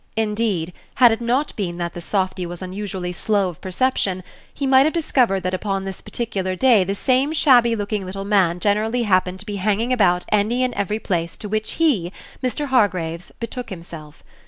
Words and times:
Indeed, 0.15 0.73
had 0.95 1.11
it 1.11 1.21
not 1.21 1.55
been 1.55 1.77
that 1.77 1.93
the 1.93 2.01
softy 2.01 2.43
was 2.47 2.63
unusually 2.63 3.11
slow 3.11 3.49
of 3.49 3.61
perception, 3.61 4.23
he 4.51 4.65
might 4.65 4.85
have 4.85 4.93
discovered 4.93 5.41
that 5.41 5.53
upon 5.53 5.85
this 5.85 6.01
particular 6.01 6.55
day 6.55 6.83
the 6.83 6.95
same 6.95 7.33
shabby 7.33 7.75
looking 7.75 8.03
little 8.03 8.25
man 8.25 8.59
generally 8.59 9.03
happened 9.03 9.39
to 9.41 9.45
be 9.45 9.57
hanging 9.57 9.93
about 9.93 10.25
any 10.31 10.63
and 10.63 10.73
every 10.73 10.97
place 10.97 11.37
to 11.37 11.47
which 11.47 11.73
he, 11.73 12.11
Mr. 12.43 12.65
Hargraves, 12.69 13.31
betook 13.39 13.69
himself. 13.69 14.23